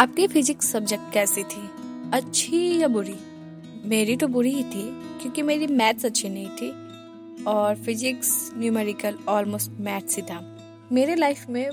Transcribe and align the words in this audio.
आपकी 0.00 0.26
physics 0.26 0.70
subject 0.72 1.12
कैसी 1.12 1.42
थी? 1.44 1.62
अच्छी 2.14 2.58
या 2.80 2.88
बुरी? 2.88 3.14
मेरी 3.84 4.16
तो 4.16 4.28
बुरी 4.28 4.52
ही 4.52 4.62
थी, 4.64 4.84
क्योंकि 5.20 5.42
मेरी 5.42 5.66
मैथ्स 5.66 6.04
अच्छी 6.04 6.28
नहीं 6.28 6.48
थी 6.50 7.44
और 7.44 7.76
फिजिक्स 7.76 8.30
न्यूमेरिकल 8.56 9.18
ऑलमोस्ट 9.28 9.70
मैथ्स 9.80 10.16
ही 10.16 10.22
था। 10.22 10.40
मेरे 10.92 11.14
लाइफ 11.14 11.44
में 11.50 11.68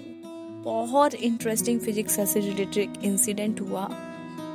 बहुत 0.65 1.13
इंटरेस्टिंग 1.13 1.79
फिजिक्स 1.79 2.19
से 2.33 2.39
रिलेटेड 2.39 2.97
इंसिडेंट 3.03 3.61
हुआ। 3.61 3.89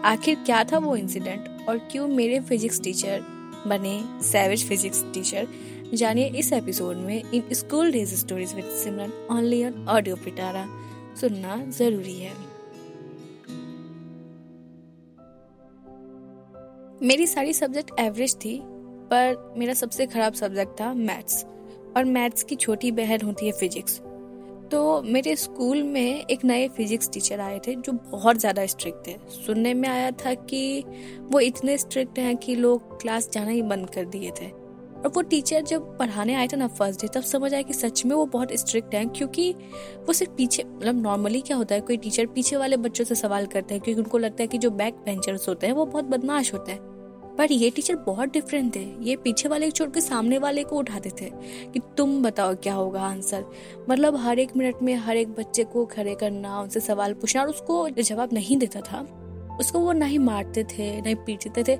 आखिर 0.04 0.42
क्या 0.46 0.62
था 0.64 0.78
वो 0.78 0.96
इंसिडेंट 0.96 1.68
और 1.68 1.78
क्यों 1.92 2.08
मेरे 2.08 2.40
फिजिक्स 2.40 2.80
टीचर 2.80 3.24
बने 3.66 3.98
सैवेज 4.22 4.68
फिजिक्स 4.68 5.04
टीचर 5.14 5.48
जानिए 5.94 6.28
इस 6.38 6.52
एपिसोड 6.52 6.96
में 6.96 7.22
in 7.24 7.52
school 7.54 7.92
days 7.92 8.14
stories 8.16 8.54
with 8.54 8.70
Simran 8.84 9.26
only 9.30 9.64
on 9.64 9.86
audio 9.88 10.16
Pitara 10.16 10.68
सुनना 11.20 11.64
ज़रूरी 11.70 12.20
है। 12.20 12.51
मेरी 17.02 17.26
सारी 17.26 17.52
सब्जेक्ट 17.52 17.90
एवरेज 18.00 18.34
थी, 18.36 18.58
पर 18.62 19.54
मेरा 19.58 19.72
सबसे 19.74 20.04
खराब 20.06 20.32
सब्जेक्ट 20.32 20.80
था 20.80 20.92
मैथ्स 20.94 21.44
और 21.96 22.04
मैथ्स 22.06 22.42
की 22.42 22.56
छोटी 22.56 22.90
बहन 22.92 23.20
होती 23.20 23.46
है 23.46 23.52
फिजिक्स 23.52 23.98
तो 24.70 25.02
मेरे 25.04 25.34
स्कूल 25.36 25.82
में 25.82 26.24
एक 26.26 26.44
नए 26.44 26.68
फिजिक्स 26.68 27.10
टीचर 27.12 27.40
आए 27.40 27.58
थे 27.58 27.74
जो 27.76 27.92
बहुत 27.92 28.38
ज़्यादा 28.40 28.66
स्ट्रिक्ट 28.66 29.06
थे। 29.06 29.16
सुनने 29.36 29.72
में 29.74 29.88
आया 29.88 30.10
था 30.16 30.34
कि 30.34 30.84
वो 31.22 31.40
इतने 31.40 31.76
स्ट्रिक्ट 31.78 32.18
हैं 32.18 32.36
कि 32.36 32.54
लोग 32.54 33.00
क्लास 33.02 33.28
जाना 33.32 33.50
ही 33.50 33.62
बंद 33.62 33.90
कर 33.90 34.04
दिए 34.04 34.30
थे। 34.40 34.46
और 34.46 35.08
वो 35.08 35.22
टीचर 35.22 35.62
जब 35.62 35.96
पढ़ाने 35.98 36.34
आए 36.34 36.46
थे 36.48 36.56
ना 36.56 36.68
फ़र्स्ट 36.68 37.00
डे 37.00 37.08
तब 37.14 37.22
समझ 37.22 37.52
आया 37.54 37.62
कि 37.62 37.72
सच 37.72 38.04
में 38.04 38.14
वो 38.16 38.24
बहुत 38.28 38.52
स्ट्रिक्ट 38.54 38.94
हैं, 38.94 39.08
क्योंकि 39.08 39.52
वो 39.98 40.12
सिर्फ़ 40.12 40.32
पीछे 40.32 40.64
मतलब 40.64 41.02
नॉर्मली 41.02 41.40
क्या 41.40 41.56
होता 41.56 41.74
है, 41.74 41.80
कोई 41.80 41.96
टीचर 41.96 42.26
पीछे 42.26 42.56
वाले 42.56 42.76
बच्चों 42.78 43.04
से 43.04 43.14
सवाल 43.14 43.46
करते 43.46 43.74
हैं, 43.74 43.82
क्योंकि 43.82 44.02
उनको 44.02 44.18
लगता 44.18 44.42
है 44.42 44.46
कि 44.46 44.58
जो 44.58 44.70
बैक 44.72 45.02
बेंचर्स 45.04 45.48
होते 45.48 45.66
हैं, 45.66 45.74
वो 45.74 45.86
बहुत 45.86 46.04
बदमाश 46.06 46.52
होते 46.54 46.72
हैं। 46.72 46.80
पर 47.38 47.52
ये 47.52 47.70
टीचर 47.70 47.96
बहुत 47.96 48.32
डिफरेंट 48.32 48.74
थे। 48.76 48.84
ये 49.00 49.16
पीछे 49.16 49.48
वाले 49.48 49.70
छोड़ 49.70 49.88
के 49.90 50.00
सामने 50.00 50.38
वाले 50.38 50.64
को 50.64 50.76
उठाते 50.76 51.10
थे 51.10 51.30
कि 51.72 51.80
तुम 51.96 52.22
बताओ 52.22 52.54
क्या 52.54 52.74
होगा 52.74 53.02
आंसर 53.02 53.44
मतलब 53.90 54.16
हर 54.16 54.38
एक 54.38 54.56
मिनट 54.56 54.82
में 54.82 54.94
हर 54.94 55.16
एक 55.16 55.28
बच्चे 55.28 55.64
को 55.64 55.84
खड़े 55.86 56.14
करना, 56.14 56.60
उनसे 56.60 56.80
सवाल 56.80 57.14
पूछना 57.14 57.42
और 57.42 57.48
उसको 57.48 57.88
जवाब 57.90 58.32
नहीं 58.32 58.56
देता 58.56 58.80
था। 58.80 59.00
उसको 59.60 59.78
वो 59.78 59.92
ना 59.92 60.06
ही 60.06 60.18
मारते 60.18 60.64
थे, 60.64 61.00
ना 61.00 61.08
ही 61.08 61.14
पीटते 61.14 61.64
थे, 61.68 61.76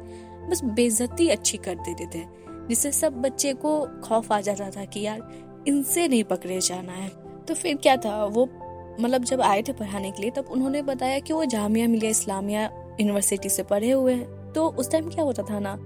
बस 0.51 0.65
बेजती 0.65 1.29
अच्छी 1.29 1.59
कर 1.59 1.75
देते 1.75 2.07
थे, 2.15 2.25
जिससे 2.69 2.93
सब 2.93 3.13
बच्चे 3.13 3.53
को 3.55 3.81
खौफ 4.05 4.33
आ 4.33 4.41
जाता 4.41 4.71
था 4.71 4.85
कि 4.85 5.01
यार 5.01 5.65
इनसे 5.69 6.09
नहीं 6.09 6.25
पकड़े 6.25 6.61
जाना 6.61 6.93
है। 6.93 7.09
तो 7.49 7.55
फिर 7.55 7.77
क्या 7.77 7.97
था, 7.97 8.25
वो 8.25 8.49
मतलब 9.01 9.25
जब 9.25 9.41
आए 9.41 9.63
थे 9.63 9.73
पढ़ाने 9.73 10.11
के 10.11 10.23
लिए, 10.23 10.31
तब 10.31 10.45
उन्होंने 10.51 10.83
बताया 10.83 11.19
कि 11.19 11.33
वो 11.33 11.45
जामिया 11.45 11.89
मिलिया 11.89 12.11
इस्लामिया 12.11 12.65
यूनिवर्सिटी 13.01 13.49
से 13.49 13.63
पढ़े 13.63 13.91
हुए 13.91 14.15
हैं। 14.15 14.42
तो 14.55 14.69
उस 14.69 14.91
टाइम 14.91 15.09
क्या 15.09 15.25
होता 15.25 15.43
था 15.43 15.59
ना 15.61 15.77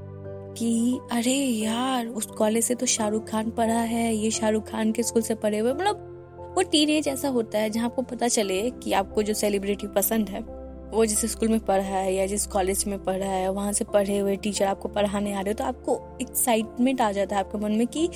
कि, 0.59 0.99
अरे 1.13 1.35
यार, 1.35 2.07
उस 2.07 2.27
कॉलेज 2.29 2.65
से 2.65 2.75
तो 2.75 2.87
शाहरुख 2.87 3.29
खान 3.29 3.51
पढ़ा 3.51 3.81
है, 3.81 4.15
ये 4.15 4.31
शाहरुख 4.31 4.69
खान 4.69 4.93
के 4.93 5.03
स्कूल 5.03 5.23
से 5.23 5.35
पढ़े 5.35 5.59
हुए 5.59 5.73
मतलब 5.73 6.53
वो 6.57 6.63
टीन 6.63 6.91
एज 6.91 7.09
ऐसा 7.09 7.29
होता 7.29 7.59
है 7.59 7.71
जहाँ 7.71 7.87
आपको 7.87 8.03
पता 8.03 8.29
चले 8.29 8.71
कि 8.73 8.93
आपको 8.93 9.23
जो 9.23 9.35
सेलिब्रिटी 9.35 9.87
पसंद 9.87 10.29
है, 10.29 10.41
वो 10.87 11.05
जिस 11.07 11.25
स्कूल 11.33 11.49
में 11.49 11.61
पढ़ा 11.61 11.83
है 11.85 12.15
या 12.15 12.27
जिस 12.27 12.47
कॉलेज 12.47 12.85
में 12.87 12.99
पढ़ा 13.05 13.27
है, 13.27 13.49
वहाँ 13.53 13.73
से 13.73 13.85
पढ़े 13.85 14.19
हुए 14.19 14.37
टीचर 14.37 14.65
आपको 14.65 14.89
पढ़ाने 14.89 15.33
आ 15.33 15.41
रहे 15.41 15.53
हो 15.53 15.55
तो 15.55 15.65
आपको 15.65 16.01
एक्साइटमेंट 16.21 17.01
आ 17.01 17.11
जाता 17.13 17.37
है 17.37 17.45
आपके 17.45 17.59
मन 17.59 17.73
में 17.73 17.87
कि 17.87 18.09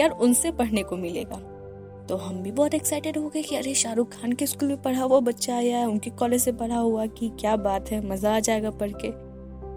यार 0.00 0.10
उनसे 0.10 0.50
पढ़ने 0.52 0.82
को 0.82 0.96
मिलेगा। 0.96 1.36
तो 2.08 2.16
हम 2.16 2.42
भी 2.42 2.50
बहुत 2.50 2.74
एक्साइटेड 2.74 3.16
हो 3.18 3.28
गए 3.28 3.42
कि 3.42 3.56
अरे 3.56 3.74
शाहरुख 3.74 4.12
खान 4.12 4.32
के 4.32 4.46
स्कूल 4.46 4.68
में 4.68 4.82
पढ़ा 4.82 5.02
हुआ 5.02 5.20
बच्चा 5.20 5.56
आया 5.56 5.78
है, 5.78 5.86
उनके 5.86 6.10
कॉलेज 6.10 6.42
से 6.42 6.52
पढ़ा 6.52 6.76
हुआ 6.76 7.06
कि 7.08 7.30
क्या 7.40 7.56
बात 7.58 7.90
है, 7.90 8.06
मज़ा 8.08 8.36
आ 8.36 8.40
जाएगा 8.40 8.70
पढ़ 8.72 8.92
के। 8.94 9.10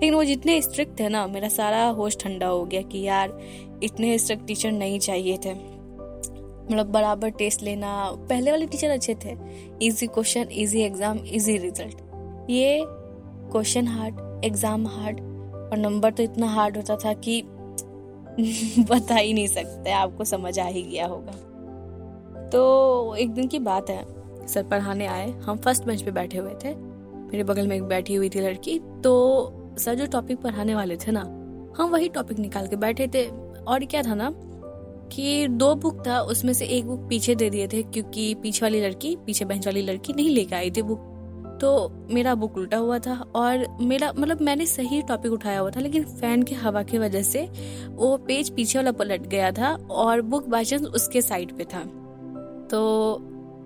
लेकिन 0.01 0.15
वो 0.15 0.23
जितने 0.23 0.61
स्ट्रिक्ट 0.61 0.99
थे 0.99 1.07
ना, 1.09 1.25
मेरा 1.27 1.47
सारा 1.49 1.83
होश 1.87 2.17
ठंडा 2.19 2.47
हो 2.47 2.63
गया 2.65 2.81
कि 2.81 3.01
यार, 3.01 3.37
इतने 3.83 4.17
स्ट्रिक्ट 4.17 4.45
टीचर 4.47 4.71
नहीं 4.71 4.99
चाहिए 4.99 5.37
थे। 5.37 5.53
मतलब 5.53 6.85
बराबर 6.85 7.29
टेस्ट 7.29 7.63
लेना, 7.63 7.91
पहले 8.29 8.51
वाले 8.51 8.65
टीचर 8.65 8.89
अच्छे 8.89 9.15
थे। 9.15 9.35
Easy 9.81 10.07
question 10.07 10.47
easy 10.51 10.81
exam 10.81 11.17
easy 11.17 11.57
result 11.57 12.49
ये 12.49 12.83
क्वेश्चन 12.85 13.87
हार्ड 13.87 14.45
एग्ज़ाम 14.45 14.87
हार्ड 14.87 15.19
और 15.19 15.77
नंबर 15.77 16.11
तो 16.11 16.23
इतना 16.23 16.47
हार्ड 16.47 16.77
होता 16.77 16.95
था 16.95 17.13
कि 17.13 17.41
बता 18.89 19.15
ही 19.15 19.33
नहीं 19.33 19.47
सकते, 19.47 19.91
आपको 19.91 20.23
समझ 20.25 20.57
आ 20.59 20.65
ही 20.65 20.81
गया 20.81 21.07
होगा। 21.07 21.31
तो 22.49 23.15
एक 23.15 23.29
दिन 23.29 23.47
की 23.47 23.59
बात 23.59 23.89
है, 23.89 24.03
सर 24.47 24.63
पढ़ाने 24.63 25.05
आए। 25.05 25.29
हम 25.29 25.57
फ़र्स्ट 25.57 25.83
बेंच 25.83 26.01
पे 26.01 26.11
बैठे 26.11 26.37
हुए 26.37 26.53
थे। 26.65 26.75
मेरे 26.75 27.43
बगल 27.43 27.67
में 27.67 27.75
एक 27.75 27.83
बैठी 27.83 28.15
हुई 28.15 28.29
थी 28.29 28.39
लड़की 28.39 28.79
तो 28.79 29.11
सर 29.77 29.95
जो 29.95 30.05
टॉपिक 30.05 30.37
पढ़ाने 30.37 30.75
वाले 30.75 30.97
थे 30.97 31.11
ना, 31.11 31.21
हम 31.77 31.89
वही 31.89 32.09
टॉपिक 32.09 32.39
निकाल 32.39 32.67
के 32.67 32.75
बैठे 32.75 33.07
थे। 33.07 33.25
और 33.61 33.85
क्या 33.85 34.01
था 34.01 34.15
ना, 34.15 34.33
कि 35.13 35.47
दो 35.47 35.75
बुक 35.75 36.07
था, 36.07 36.21
उसमें 36.21 36.53
से 36.53 36.65
एक 36.65 36.85
बुक 36.85 36.99
पीछे 37.09 37.35
दे 37.35 37.49
दिए 37.49 37.67
थे, 37.67 37.83
क्योंकि 37.83 38.35
पीछे 38.35 38.65
वाली 38.65 38.81
लड़की, 38.81 39.15
पीछे 39.15 39.45
बेंच 39.45 39.67
वाली 39.67 39.81
लड़की 39.81 40.13
नहीं 40.13 40.29
लेके 40.29 40.55
आई 40.55 40.71
थी 40.71 40.81
बुक 40.81 41.07
तो 41.61 41.91
मेरा 42.09 42.35
बुक 42.35 42.57
उल्टा 42.57 42.77
हुआ 42.77 42.99
था, 42.99 43.13
और 43.35 43.77
मेरा 43.81 44.13
मतलब 44.17 44.41
मैंने 44.41 44.65
सही 44.65 45.01
टॉपिक 45.01 45.31
उठाया 45.31 45.59
हुआ 45.59 45.69
था, 45.69 45.79
लेकिन 45.79 46.03
फ़ैन 46.03 46.43
के 46.43 46.55
हवा 46.55 46.83
की 46.83 46.97
वजह 46.97 47.21
से 47.21 47.49
वो 47.89 48.17
पेज 48.17 48.49
पीछे 48.49 48.79
वाला 48.79 48.91
पलट 48.91 49.21
गया 49.21 49.51
था, 49.51 49.87
और 49.91 50.21
बुक 50.21 50.47
बाई 50.47 50.63
उसके 50.63 51.21
साइड 51.21 51.51
पे 51.57 51.63
था। 51.63 51.79
तो 52.71 53.17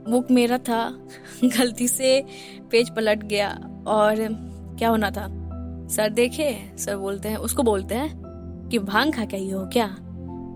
बुक 0.09 0.31
मेरा 0.31 0.57
था, 0.57 1.07
गलती 1.43 1.87
से 1.87 2.25
पेज 2.72 2.95
पलट 2.95 3.23
गया, 3.23 3.49
और 3.87 4.16
क्या 4.77 4.89
होना 4.89 5.11
था? 5.11 5.44
सर 5.90 6.09
देखे 6.09 6.53
सर 6.78 6.96
बोलते 6.96 7.29
हैं, 7.29 7.38
उसको 7.38 7.63
बोलते 7.63 7.96
हैं 7.96 8.68
कि 8.72 8.79
भाँग 8.79 9.13
खा 9.13 9.25
के 9.25 9.38
हो 9.38 9.66
क्या? 9.73 9.88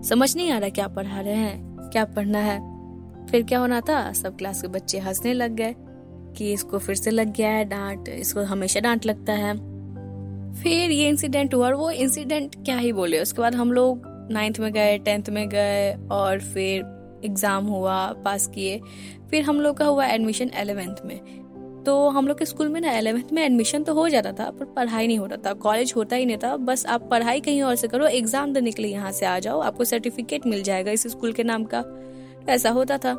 समझ 0.04 0.34
नहीं 0.36 0.50
आ 0.50 0.58
रहा 0.58 0.68
क्या 0.68 0.88
पढ़ा 0.88 1.20
रहे 1.20 1.34
हैं, 1.34 1.90
क्या 1.92 2.04
पढ़ना 2.04 2.38
है। 2.38 2.58
फिर 3.26 3.42
क्या 3.42 3.58
होना 3.58 3.80
था? 3.80 4.12
सब 4.12 4.36
क्लास 4.36 4.62
के 4.62 4.68
बच्चे 4.68 4.98
हंसने 4.98 5.32
लग 5.32 5.54
गए 5.54 5.74
कि 6.36 6.52
इसको 6.52 6.78
फिर 6.78 6.94
से 6.94 7.10
लग 7.10 7.32
गया 7.34 7.50
है 7.50 7.64
डांट, 7.64 8.08
इसको 8.08 8.42
हमेशा 8.44 8.80
डांट 8.80 9.06
लगता 9.06 9.32
है। 9.32 9.54
फिर 10.54 10.90
ये 10.90 11.08
इंसिडेंट 11.08 11.54
हुआ 11.54 11.66
और 11.66 11.74
वो 11.74 11.90
इंसिडेंट 11.90 12.54
क्या 12.64 12.76
ही 12.76 12.92
बोले, 12.92 13.20
उसके 13.20 13.42
बाद 13.42 13.54
हम 13.54 13.72
लोग 13.72 14.02
नाइन्थ 14.30 14.58
में 14.60 14.72
गए 14.72 14.98
टेंथ 14.98 15.30
में 15.30 15.48
गए 15.48 15.92
और 16.10 16.40
फिर 16.40 17.20
एग्ज़ाम 17.24 17.66
हुआ 17.66 18.06
पास 18.24 18.46
किए। 18.46 18.80
फिर 19.30 19.42
हम 19.42 19.60
लोग 19.60 19.76
का 19.76 19.84
हुआ 19.84 20.06
एडमिशन 20.06 20.50
एलेवेंथ 20.54 21.04
में। 21.04 21.20
तो 21.86 22.08
हम 22.08 22.26
लोग 22.28 22.38
के 22.38 22.44
स्कूल 22.44 22.68
में 22.68 22.80
ना 22.80 22.92
एलेवेंथ 22.92 23.32
में 23.32 23.42
एडमिशन 23.42 23.82
तो 23.82 23.94
हो 23.94 24.08
जाता 24.08 24.32
था 24.32 24.50
पर 24.50 24.64
पढ़ाई 24.76 25.06
नहीं 25.06 25.18
होता 25.18 25.36
था 25.36 25.52
कॉलेज 25.62 25.92
होता 25.96 26.16
ही 26.16 26.26
नहीं 26.26 26.36
था। 26.38 26.56
बस 26.58 26.84
आप 26.86 27.08
पढ़ाई 27.10 27.40
कहीं 27.40 27.62
और 27.62 27.74
से 27.74 27.88
करो 27.88 28.06
एग्ज़ाम 28.08 28.52
देने 28.52 28.70
के 28.70 28.82
लिए 28.82 28.92
यहाँ 28.92 29.12
से 29.12 29.26
आ 29.26 29.38
जाओ 29.38 29.60
आपको 29.60 29.84
सर्टिफिकेट 29.84 30.46
मिल 30.46 30.62
जाएगा 30.62 30.90
इस 30.90 31.06
स्कूल 31.08 31.32
के 31.32 31.44
नाम 31.44 31.64
का। 31.64 31.84
ऐसा 32.48 32.70
होता 32.70 32.98
था। 32.98 33.14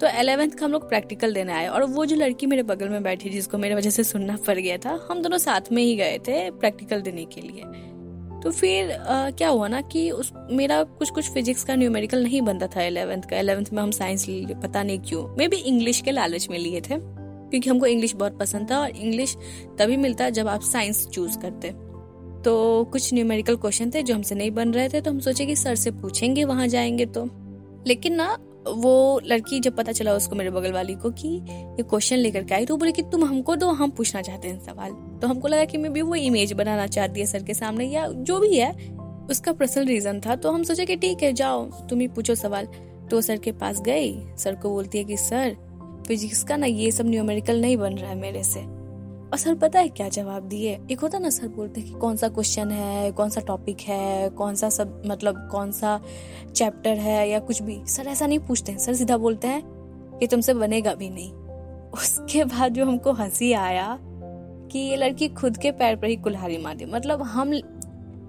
तो 0.00 0.06
एलेवेंथ 0.08 0.50
का 0.50 0.64
हम 0.64 0.72
लोग 0.72 0.88
प्रैक्टिकल 0.88 1.34
देने 1.34 1.52
आए 1.52 1.66
और 1.68 1.84
वो 1.84 2.04
जो 2.06 2.16
लड़की 2.16 2.46
मेरे 2.46 2.62
बगल 2.62 2.88
में 2.88 3.02
बैठी 3.02 3.30
जिसको 3.30 3.58
मेरे 3.58 3.74
वजह 3.74 3.90
से 3.90 4.04
सुनना 4.04 4.36
पड़ 4.46 4.58
गया 4.58 4.76
था 4.76 4.98
हम 5.10 5.22
दोनों 5.22 5.38
साथ 5.38 5.72
में 5.72 5.82
ही 5.82 5.94
गए 5.96 6.18
थे 6.28 6.50
प्रैक्टिकल 6.50 7.00
देने 7.00 7.24
के 7.24 7.40
लिए। 7.40 7.62
तो 8.42 8.50
फिर 8.50 8.92
आ, 8.92 9.30
क्या 9.30 9.48
हुआ 9.48 9.68
ना 9.68 9.80
कि 9.82 10.10
उस 10.10 10.32
मेरा 10.50 10.82
कुछ 10.82 11.10
कुछ 11.10 11.30
फिजिक्स 11.30 11.64
का 11.64 11.74
न्यूमेरिकल 11.76 12.22
नहीं 12.22 12.42
बनता 12.42 12.66
था 12.66 12.82
एलेवेंथ 12.82 13.22
का। 13.22 13.36
एलेवेंथ 13.36 13.72
में 13.72 13.82
हम 13.82 13.90
साइंस 13.92 14.26
पता 14.62 14.82
नहीं 14.82 14.98
क्यों 15.00 15.26
मे 15.38 15.48
भी 15.48 15.56
इंग्लिश 15.56 16.00
के 16.00 16.10
लालच 16.10 16.48
में 16.50 16.58
लिए 16.58 16.80
थे। 16.80 17.19
क्योंकि 17.50 17.70
हमको 17.70 17.86
इंग्लिश 17.86 18.14
बहुत 18.14 18.38
पसंद 18.38 18.70
था 18.70 18.78
और 18.78 18.90
इंग्लिश 18.90 19.36
तभी 19.78 19.96
मिलता 19.96 20.30
जब 20.30 20.48
आप 20.48 20.60
साइंस 20.60 21.06
चूज़ 21.06 21.38
करते। 21.38 21.70
तो 22.42 22.84
कुछ 22.84 23.14
न्यूमेरिकल 23.14 23.56
क्वेश्चन 23.56 23.90
थे 23.90 24.02
जो 24.02 24.14
हमसे 24.14 24.34
नहीं 24.34 24.50
बन 24.50 24.72
रहे 24.72 24.88
थे 24.88 25.00
तो 25.00 25.10
हम 25.10 25.20
सोचे 25.20 25.46
कि 25.46 25.56
सर 25.56 25.74
से 25.74 25.90
पूछेंगे, 25.90 26.44
वहाँ 26.44 26.68
जाएँगे 26.68 27.06
तो। 27.06 27.24
लेकिन 27.86 28.14
ना, 28.14 28.38
वो 28.68 29.20
लड़की 29.24 29.60
जब 29.60 29.76
पता 29.76 29.92
चला 29.92 30.12
उसको 30.12 30.36
मेरे 30.36 30.50
बगल 30.50 30.72
वाली 30.72 30.94
को 30.94 31.10
कि 31.10 31.28
ये 31.50 31.82
क्वेश्चन 31.82 32.16
लेकर 32.16 32.44
के 32.44 32.54
आई 32.54 32.66
तो 32.66 32.76
बोले 32.76 32.92
कि 32.92 33.02
तुम 33.02 33.24
हमको 33.24 33.56
दो, 33.56 33.68
हम 33.68 33.90
पूछना 33.90 34.22
चाहते 34.22 34.48
हैं 34.48 34.60
सवाल। 34.60 34.90
तो 35.22 35.28
हमको 35.28 35.48
लगा 35.48 35.64
कि 35.64 35.78
मैं 35.78 35.92
भी 35.92 36.02
वो 36.02 36.14
इमेज 36.14 36.52
बनाना 36.52 36.86
चाहती 36.86 37.20
है 37.20 37.26
सर 37.26 37.42
के 37.42 37.54
सामने 37.54 37.86
या 37.86 38.06
जो 38.08 38.38
भी 38.38 38.56
है, 38.56 38.72
उसका 39.30 39.52
पर्सनल 39.52 39.84
रीजन 39.84 40.20
था। 40.20 40.36
तो 40.36 40.50
हम 40.50 40.62
सोचे 40.62 40.86
कि 40.86 40.96
ठीक 40.96 41.22
है, 41.22 41.32
जाओ, 41.32 41.64
तुम 41.64 42.00
ही 42.00 42.08
पूछो 42.08 42.34
सवाल। 42.34 42.68
तो 43.10 43.20
सर 43.20 43.36
के 43.36 43.52
पास 43.52 43.80
गई 43.80 44.22
सर 44.38 44.54
को 44.54 44.70
बोलती 44.70 44.98
है 44.98 45.04
कि 45.04 45.16
सर 45.16 45.56
फिजिक्स 46.06 46.44
का 46.44 46.56
ना 46.56 46.66
ये 46.66 46.90
सब 46.90 47.06
न्यूमेरिकल 47.06 47.60
नहीं 47.60 47.76
बन 47.76 47.94
रहा 47.94 48.10
है 48.10 48.16
मेरे 48.16 48.42
से। 48.42 48.60
और 48.60 49.36
सर 49.36 49.54
पता 49.54 49.80
है 49.80 49.88
क्या 49.88 50.08
जवाब 50.08 50.42
दिए? 50.42 50.78
एक 50.90 51.00
होता 51.00 51.18
ना 51.18 51.30
सर 51.30 51.48
बोलते 51.48 51.80
कि 51.80 51.90
कौन 51.90 52.16
सा 52.16 52.28
क्वेश्चन 52.28 52.70
है, 52.70 53.12
कौन 53.12 53.28
सा 53.28 53.40
टॉपिक 53.40 53.80
है, 53.80 54.30
कौन 54.30 54.54
सा 54.54 54.68
सब 54.68 55.02
मतलब 55.06 55.48
कौन 55.52 55.72
सा 55.72 56.00
चैप्टर 56.56 56.96
है 56.96 57.30
या 57.30 57.38
कुछ 57.38 57.62
भी। 57.62 57.82
सर 57.86 58.06
ऐसा 58.06 58.26
नहीं 58.26 58.38
पूछते 58.38 58.72
हैं, 58.72 58.78
सर 58.78 58.94
सीधा 58.94 59.16
बोलते 59.16 59.48
हैं 59.48 59.62
कि 60.20 60.26
तुमसे 60.26 60.54
बनेगा 60.54 60.94
भी 60.94 61.10
नहीं। 61.10 61.32
उसके 61.90 62.44
बाद 62.44 62.72
जो 62.72 62.84
हमको 62.84 63.12
हँसी 63.12 63.52
आया 63.52 63.98
कि 64.72 64.78
ये 64.78 64.96
लड़की 64.96 65.28
खुद 65.28 65.56
के 65.56 65.70
पैर 65.70 65.96
पर 65.96 66.06
ही 66.06 66.16
कुल्हारी 66.16 66.58
मार। 66.58 66.76
दी 66.76 66.84
मतलब 66.84 67.22
हम, 67.22 67.60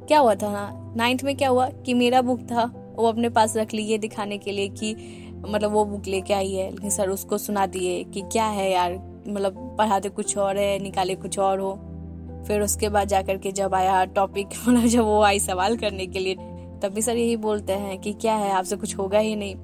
क्या 0.08 0.20
हुआ 0.20 0.36
था 0.36 0.52
ना? 0.52 0.94
नाइन्थ 0.96 1.24
में 1.24 1.38
क्या 1.38 1.50
हुआ 1.50 1.70
कि 1.70 1.94
मेरा 1.94 2.22
बुक 2.22 2.40
था। 2.40 2.81
वो 2.96 3.08
अपने 3.08 3.30
पास 3.30 3.58
रख 3.58 3.74
ली 3.74 3.84
ये 3.84 3.98
दिखाने 3.98 4.38
के 4.38 4.52
लिए 4.52 4.68
कि 4.70 4.96
मतलब 5.48 5.72
वो 5.72 5.86
बुक 5.86 6.08
लेके 6.08 6.34
आई 6.34 6.52
है, 6.52 6.72
लेकिन 6.72 6.90
सर 6.90 7.10
उसको 7.10 7.38
सुना 7.38 7.66
दिए 7.66 8.04
कि 8.04 8.22
क्या 8.22 8.46
है 8.46 8.72
यार 8.72 8.94
मतलब 9.28 9.76
पढ़ाते 9.78 10.10
कुछ 10.10 10.38
और 10.38 10.58
है, 10.58 10.80
निकाले 10.80 11.16
कुछ 11.16 11.40
और 11.40 11.60
हो। 11.60 11.74
फिर 12.48 12.62
उसके 12.62 12.90
बाद 12.90 13.08
जाकर 13.08 13.38
के 13.38 13.52
जब 13.52 13.76
आया 13.76 14.06
टॉपिक 14.06 14.48
मतलब 14.68 14.86
जब 14.86 15.04
वो 15.04 15.22
आई 15.22 15.40
सवाल 15.40 15.78
करने 15.78 16.08
के 16.08 16.20
लिए, 16.20 16.36
तब 16.84 16.92
भी 16.96 17.02
सर 17.02 17.18
यही 17.18 17.36
बोलते 17.38 17.74
हैं 17.74 17.98
कि 18.00 18.14
क्या 18.14 18.36
है, 18.36 18.52
आपसे 18.52 18.76
कुछ 18.76 18.98
होगा 18.98 19.20
ही 19.20 19.36
नहीं। 19.36 19.56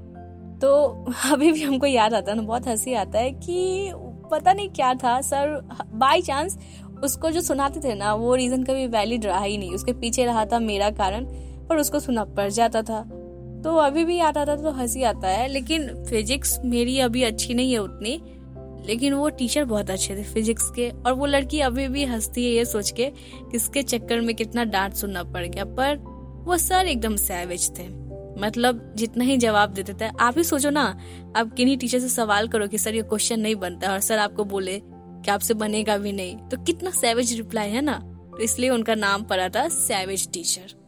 तो 0.60 0.86
अभी 1.32 1.52
भी 1.52 1.64
हमको 1.64 1.86
याद 1.86 2.14
आता 2.14 2.32
है 2.32 2.38
ना, 2.38 2.44
बहुत 2.44 2.68
हँसी 2.68 2.94
आता 2.94 3.20
है 3.20 3.32
कि 3.32 3.92
पता 4.32 4.54
नहीं 4.54 4.70
क्या 4.70 4.94
था, 4.94 5.22
सर 5.22 5.70
बाई 5.94 6.22
चांस 6.22 6.58
उसको 7.04 7.32
जो 7.32 7.42
सुनाते 7.42 7.80
थे 7.80 7.96
ना, 7.96 8.14
वो 8.14 8.36
रीजन 8.36 8.64
कभी 8.64 8.88
वैलिड 8.88 9.26
रहा 9.26 9.44
ही 9.44 9.58
नहीं। 9.58 9.72
उसके 9.72 9.94
पीछे 9.94 10.26
रहा 10.26 10.46
था 10.46 10.60
मेरा 10.60 10.90
कारण 10.90 11.26
पर 11.70 11.78
उसको 11.78 12.00
सुना 12.00 12.24
पड़ 12.24 12.50
जाता 12.50 12.82
था। 12.82 13.02
तो 13.64 13.76
अभी 13.76 14.06
भी 14.06 14.18
याद 14.18 14.38
आता 14.38 14.56
तो 14.56 14.72
हँसी 14.72 15.04
आता 15.04 15.28
है, 15.28 15.48
लेकिन 15.48 16.04
फिजिक्स 16.04 16.60
मेरी 16.66 17.00
अभी 17.00 17.24
अच्छी 17.24 17.54
नहीं 17.54 17.72
है 17.72 17.78
उतनी। 17.78 18.22
लेकिन 18.86 19.14
वो 19.14 19.30
टीचर 19.30 19.66
बहुत 19.66 19.90
अच्छे 19.90 20.16
थे 20.16 20.24
फिजिक्स 20.24 20.70
के, 20.70 20.90
और 20.90 21.14
वो 21.14 21.26
लड़की 21.26 21.60
अभी 21.60 21.88
भी 21.88 22.06
हंसती 22.06 22.46
है 22.46 22.52
ये 22.52 22.66
सोच 22.66 22.92
के 22.92 23.06
किसके 23.52 23.84
चक्कर 23.84 24.22
में 24.22 24.36
कितना 24.36 24.64
डांट 24.64 24.94
सुनना 24.94 25.24
पड़ 25.24 25.46
गया। 25.46 25.66
पर 25.66 25.96
वो 26.48 26.58
सर 26.58 26.86
एकदम 26.86 27.16
सैवेज 27.16 27.70
थे। 27.80 27.88
मतलब 28.42 28.94
जितना 28.98 29.24
ही 29.24 29.38
जवाब 29.38 29.70
देते 29.70 29.94
थे, 29.94 30.10
आप 30.20 30.38
ही 30.38 30.44
सोचो 30.44 30.70
ना, 30.70 31.00
आप 31.38 31.54
किन्हीं 31.54 31.78
टीचर 31.78 32.00
से 32.00 32.10
सवाल 32.10 32.48
करो 32.48 32.68
कि 32.68 32.78
सर 32.78 32.96
ये 32.96 33.02
क्वेश्चन 33.02 33.40
नहीं 33.40 33.56
बनता 33.56 33.92
और 33.92 34.00
सर 34.00 34.18
आपको 34.18 34.44
बोले 34.44 34.82
कि 34.84 35.32
आपसे 35.32 35.54
बनेगा 35.54 35.98
भी 35.98 36.12
नहीं। 36.12 36.38
तो 36.38 36.58
कितना 36.58 36.92
सैवेज 36.92 37.38
रिप्लाई 37.38 37.70
है 37.70 37.82
ना। 37.82 37.94
तो 38.32 38.40
इसलिए 38.40 38.70
उनका 38.70 38.96
नाम 38.96 39.24
पड़ा 39.24 39.50
था 39.50 39.68
सैवेज 39.68 40.32
टीचर 40.32 40.87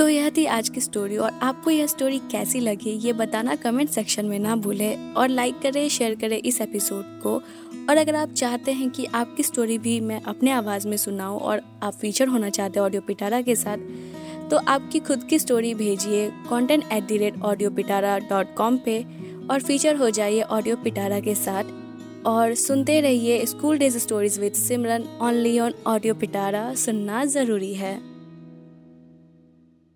तो 0.00 0.08
यह 0.08 0.28
थी 0.36 0.44
आज 0.46 0.68
की 0.68 0.80
स्टोरी 0.80 1.16
और 1.16 1.32
आपको 1.42 1.70
यह 1.70 1.86
स्टोरी 1.86 2.18
कैसी 2.32 2.60
लगी, 2.60 2.90
ये 2.90 3.12
बताना 3.12 3.54
कमेंट 3.54 3.90
सेक्शन 3.90 4.26
में 4.26 4.38
ना 4.38 4.54
भूलें 4.56 5.12
और 5.14 5.28
लाइक 5.28 5.58
करें 5.62 5.88
शेयर 5.88 6.14
करें 6.14 6.36
इस 6.38 6.60
एपिसोड 6.60 7.04
को। 7.22 7.34
और 7.90 7.96
अगर 7.96 8.16
आप 8.16 8.32
चाहते 8.32 8.72
हैं 8.72 8.88
कि 8.90 9.04
आपकी 9.14 9.42
स्टोरी 9.42 9.76
भी 9.78 10.00
मैं 10.00 10.20
अपने 10.22 10.50
आवाज़ 10.50 10.88
में 10.88 10.96
सुनाऊं 10.96 11.38
और 11.40 11.62
आप 11.82 11.94
फीचर 11.94 12.28
होना 12.28 12.50
चाहते 12.50 12.78
हैं 12.78 12.84
ऑडियो 12.86 13.02
पिटारा 13.02 13.40
के 13.40 13.56
साथ 13.56 14.48
तो 14.50 14.60
आपकी 14.68 15.00
खुद 15.00 15.24
की 15.24 15.38
स्टोरी 15.38 15.74
भेजिए 15.74 16.28
content 16.48 16.92
at 16.92 17.06
the 17.06 17.16
rate 17.18 17.40
audio 17.42 17.70
Pitara 17.70 18.18
dot 18.18 18.54
com 18.56 18.78
पे 18.84 19.00
और 19.50 19.62
फीचर 19.62 19.96
हो 19.96 20.10
जाइए 20.10 20.42
ऑडियो 20.42 20.76
पिटारा 20.76 21.20
के 21.20 21.34
साथ। 21.36 22.26
और 22.26 22.54
सुनते 22.56 23.00
रहिए 23.00 23.44
school 23.46 23.78
days 23.78 23.98
stories 23.98 24.38
with 24.40 24.52
Simran 24.52 25.04
only 25.20 25.58
on 25.60 25.74
audio 25.86 26.14
Pitara 26.14 26.72
सुनना 26.74 27.24
ज़रूरी 27.24 27.74
है। 27.74 27.98